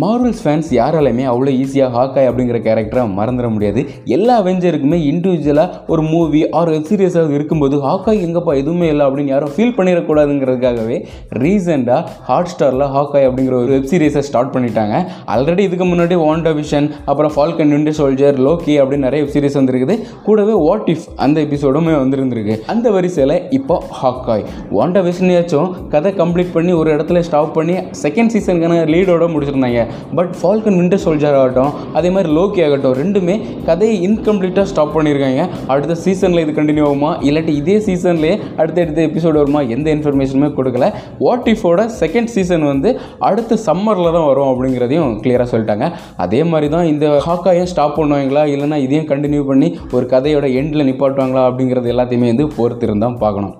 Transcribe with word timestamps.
Marvel's 0.00 0.40
fans 0.44 0.70
யாராலையுமே 0.78 1.24
அவ்வளோ 1.30 1.50
ஈஸியாக 1.62 1.90
ஹாக்காய் 1.96 2.28
அப்படிங்கிற 2.30 2.58
கேரக்டரை 2.66 3.02
மறந்துட 3.18 3.48
முடியாது. 3.54 3.80
எல்லா 4.16 4.34
அவெஞ்சருக்குமே 4.42 4.98
இண்டிவிஜுவலாக 5.10 5.78
ஒரு 5.92 6.02
மூவி 6.10 6.40
ஆர் 6.58 6.70
வெப் 6.74 6.88
சீரியஸாக 6.90 7.34
இருக்கும்போது 7.36 7.76
ஹாக்காய் 7.86 8.20
எங்கப்பா 8.26 8.52
எதுவுமே 8.62 8.88
இல்லை 8.92 9.04
அப்படின்னு 9.06 9.32
யாரும் 9.34 9.52
ஃபீல் 9.54 9.74
பண்ணிடக்கூடாதுங்கிறதுக்காகவே 9.78 10.98
ரீசெண்டாக 11.42 12.02
ஹாட் 12.28 12.50
ஸ்டாரில் 12.52 12.86
ஹாக்காய் 12.96 13.26
அப்படிங்கிற 13.28 13.56
ஒரு 13.62 13.70
வெப் 13.74 13.88
சீரிஸை 13.92 14.22
ஸ்டார்ட் 14.28 14.52
பண்ணிட்டாங்க. 14.56 14.94
ஆல்ரெடி 15.34 15.64
இதுக்கு 15.68 15.88
முன்னாடி 15.92 16.18
வாண்டா 16.24 16.52
விஷன் 16.60 16.88
அப்புறம் 17.10 17.34
ஃபால்கன் 17.36 17.72
விண்டர் 17.76 17.98
சோல்ஜர் 18.00 18.42
லோக்கி 18.48 18.76
அப்படின்னு 18.82 19.06
நிறைய 19.08 19.22
வெப் 19.24 19.34
சீரிஸ் 19.36 19.58
வந்திருக்குது. 19.60 19.96
கூடவே 20.28 20.56
வாட் 20.66 20.92
இஃப் 20.94 21.08
அந்த 21.26 21.38
எபிசோடுமே 21.46 21.96
வந்துருந்துருக்கு. 22.02 22.56
அந்த 22.74 22.86
வரிசையில் 22.98 23.36
இப்போ 23.60 23.78
ஹாக்காய் 24.02 24.46
வாண்டா 24.78 25.02
விஷனையாச்சும் 25.10 25.70
கதை 25.96 26.12
கம்ப்ளீட் 26.22 26.54
பண்ணி 26.58 26.74
ஒரு 26.82 26.88
இடத்துல 26.96 27.24
ஸ்டாப் 27.30 27.54
பண்ணி 27.58 27.76
செகண்ட் 28.04 28.34
சீசனுக்கான 28.36 28.84
லீடோட 28.94 29.26
முடிச்சிருந்தாங்க. 29.34 29.84
பட் 30.18 30.32
ஃபால்கன் 30.40 30.78
விண்டர் 30.80 31.02
சோல்ஜர் 31.06 31.36
ஆகட்டும் 31.40 31.72
அதே 31.98 32.10
மாதிரி 32.14 32.32
லோக்கி 32.38 32.60
ஆகட்டும் 32.66 32.96
ரெண்டுமே 33.02 33.36
கதையை 33.68 33.96
இன்கம்ப்ளீட்டாக 34.08 34.66
ஸ்டாப் 34.72 34.94
பண்ணியிருக்காங்க. 34.96 35.42
அடுத்த 35.74 35.94
சீசனில் 36.04 36.42
இது 36.44 36.54
கண்டினியூ 36.60 36.86
ஆகுமா? 36.90 37.10
இல்லாட்டி 37.28 37.54
இதே 37.62 37.76
சீசன்லேயே 37.88 38.34
அடுத்த 38.60 38.80
அடுத்த 38.84 39.02
எபிசோடு 39.08 39.36
வருமா? 39.42 39.60
எந்த 39.76 39.88
இன்ஃபர்மேஷனுமே 39.96 40.50
கொடுக்கல. 40.58 40.86
வாட் 41.24 41.48
இஃபோட 41.54 41.86
செகண்ட் 42.00 42.32
சீசன் 42.34 42.66
வந்து 42.72 42.90
அடுத்த 43.28 43.58
சம்மரில் 43.66 44.14
தான் 44.16 44.28
வரும் 44.30 44.50
அப்படிங்கிறதையும் 44.52 45.14
கிளியராக 45.24 45.48
சொல்லிட்டாங்க. 45.54 45.88
அதே 46.26 46.42
மாதிரி 46.52 46.68
தான் 46.76 46.90
இந்த 46.92 47.06
ஹாக்காயும் 47.26 47.70
ஸ்டாப் 47.74 47.98
பண்ணுவாங்களா? 48.00 48.44
இல்லைனா 48.54 48.78
இதையும் 48.86 49.10
கண்டினியூ 49.12 49.44
பண்ணி 49.50 49.70
ஒரு 49.92 50.06
கதையோட 50.14 50.48
எண்டில் 50.62 50.88
நிப்பாட்டுவாங்களா? 50.90 51.44
அப்படிங்கிறது 51.50 51.94
எல்லாத்தையுமே 51.94 52.30
வந்து 52.34 52.46
பொறுத்திருந்தான் 52.58 53.18
பார்க்கணும். 53.24 53.54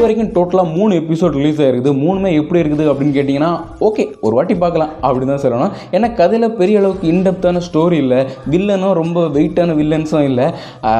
இது 0.00 0.06
வரைக்கும் 0.06 0.30
டோட்டலாக 0.36 0.68
மூணு 0.76 0.92
எபிசோட் 1.00 1.34
ரிலீஸ் 1.38 1.58
ஆயிருக்குது. 1.62 1.90
மூணுமே 2.02 2.28
எப்படி 2.40 2.58
இருக்குது 2.60 2.84
அப்படின்னு 2.90 3.14
கேட்டிங்கன்னா 3.16 3.50
ஓகே 3.86 4.04
ஒரு 4.26 4.34
வாட்டி 4.36 4.54
பார்க்கலாம். 4.62 4.92
அப்படின்னு 5.06 5.32
தான் 5.32 5.42
சொல்லணும் 5.42 5.72
ஏன்னா 5.96 6.08
கதையில் 6.20 6.46
பெரிய 6.60 6.76
அளவுக்கு 6.82 7.06
இன்டெப்த்தான 7.14 7.60
ஸ்டோரி 7.66 7.96
இல்லை 8.04 8.20
வில்லனும் 8.52 8.94
ரொம்ப 9.00 9.24
வெயிட்டான 9.34 9.74
வில்லன்ஸும் 9.80 10.24
இல்லை. 10.28 10.46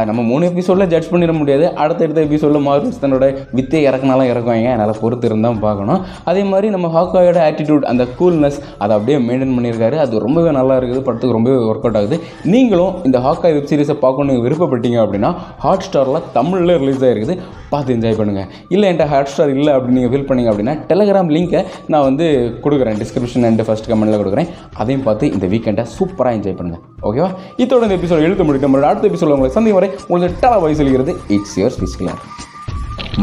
நம்ம 0.08 0.25
மூணு 0.30 0.42
எபிசோடில் 0.50 0.91
ஜட்ஜ் 0.94 1.08
பண்ணிட 1.12 1.34
முடியாது. 1.38 1.64
அடுத்தடுத்த 1.84 2.25
எபிசோடில் 2.28 2.64
மார்வல்ஸ் 2.66 3.00
தன்னோட 3.05 3.28
வித்தை 3.60 3.80
இறக்குனாலும் 3.88 4.28
இறக்குவாங்க 4.33 4.69
அதனால் 4.75 5.00
பொறுத்து 5.05 5.30
இருந்தால் 5.30 5.62
பார்க்கணும். 5.64 6.03
அதே 6.32 6.42
மாதிரி 6.50 6.70
நம்ம 6.75 6.91
ஹாக்காயோட 6.97 7.41
ஆட்டிடியூட் 7.47 7.88
அந்த 7.92 8.06
கூல்னஸ் 8.20 8.60
அதை 8.82 8.92
அப்படியே 8.98 9.19
மெயின்டைன் 9.30 9.56
பண்ணியிருக்காரு. 9.56 9.98
அது 10.05 10.22
ரொம்பவே 10.27 10.53
நல்லா 10.58 10.77
இருக்குது. 10.80 11.03
படத்துக்கு 11.08 11.38
ரொம்பவே 11.38 11.58
ஒர்க் 11.70 11.86
அவுட் 11.86 11.98
ஆகுது. 12.03 12.19
நீங்களும் 12.56 12.92
இந்த 13.10 13.20
ஹாக்காய் 13.28 13.56
வெப் 13.56 13.72
சீரிஸை 13.72 13.98
பார்க்கணும் 14.05 14.44
விருப்பப்பட்டீங்க 14.48 15.00
அப்படின்னா 15.06 15.32
ஹாட் 15.66 15.88
ஸ்டாரில் 15.88 16.22
தமிழில் 16.38 16.78
ரிலீஸ் 16.84 17.03
ஆகிருக்குது 17.08 17.36
பார்த்து 17.72 17.94
என்ஜாய் 17.96 18.16
பண்ணுங்கள் 18.20 18.48
இல்லை 18.74 18.86
என்கிட்ட 18.90 19.06
ஹாட் 19.12 19.30
ஸ்டார் 19.32 19.52
இல்லை 19.56 19.72
அப்படின்னு 19.76 19.98
நீங்கள் 19.98 20.12
ஃபீல் 20.14 20.26
பண்ணீங்க 20.30 20.50
அப்படின்னா 20.52 20.74
டெலகிராம் 20.90 21.30
லிங்க்கை 21.36 21.60
நான் 21.92 22.06
வந்து 22.08 22.26
கொடுக்குறேன். 22.64 22.98
டிஸ்கிரிப்ஷன் 23.02 23.46
அண்ட் 23.48 23.62
ஃபஸ்ட் 23.68 23.88
கமெண்ட்டில் 23.90 24.20
கொடுக்குறேன். 24.22 24.48
அதையும் 24.82 25.04
பார்த்து 25.08 25.32
இந்த 25.36 25.46
வீக்கெண்டை 25.54 25.84
சூப்பராக 25.96 26.38
என்ஜாய் 26.38 26.58
பண்ணுங்கள் 26.60 26.82
ஓகேவா 27.10 27.30
இதோட 27.64 27.82
இந்த 27.88 27.98
எபிசோட் 28.00 28.26
எழுத்து 28.28 28.46
முடிக்க 28.50 28.68
நம்மளோட 28.68 28.88
அடுத்த 28.92 29.10
எபிசோட 29.12 29.36
உங்களை 29.36 29.52
சந்தி 29.58 29.74
வரை 29.78 29.91
உங்களுக்கு 30.10 30.41
டலா 30.44 30.58
வயசு 30.64 30.80
சொல்கிறது 30.82 31.14
இட்ஸ் 31.36 31.56
யுவர் 31.60 31.76
ஸ்பீச் 31.76 31.98
கிளார் 32.02 32.22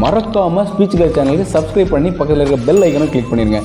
மறக்காமல் 0.02 0.66
ஸ்பீச் 0.72 0.96
கிளாஸ் 0.96 1.14
சேனலுக்கு 1.18 1.52
சப்ஸ்கிரைப் 1.56 1.94
பண்ணி 1.96 2.10
பக்கத்தில் 2.18 2.44
இருக்க 2.44 2.66
பெல் 2.68 2.84
ஐக்கனை 2.88 3.08
கிளிக் 3.14 3.30
பண்ணிடுங்க 3.30 3.60